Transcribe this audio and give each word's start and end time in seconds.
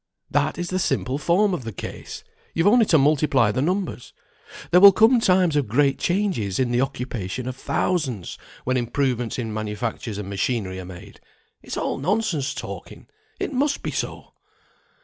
That 0.31 0.57
is 0.57 0.69
the 0.71 0.79
simple 0.79 1.19
form 1.19 1.53
of 1.53 1.63
the 1.63 1.71
case; 1.71 2.23
you've 2.55 2.65
only 2.65 2.87
to 2.87 2.97
multiply 2.97 3.51
the 3.51 3.61
numbers. 3.61 4.13
There 4.71 4.81
will 4.81 4.91
come 4.93 5.19
times 5.19 5.55
of 5.55 5.67
great 5.67 5.99
changes 5.99 6.57
in 6.57 6.71
the 6.71 6.81
occupation 6.81 7.47
of 7.47 7.55
thousands, 7.55 8.35
when 8.63 8.77
improvements 8.77 9.37
in 9.37 9.53
manufactures 9.53 10.17
and 10.17 10.27
machinery 10.27 10.79
are 10.79 10.85
made. 10.85 11.19
It's 11.61 11.77
all 11.77 11.99
nonsense 11.99 12.55
talking, 12.55 13.09
it 13.39 13.53
must 13.53 13.83
be 13.83 13.91
so!" 13.91 14.33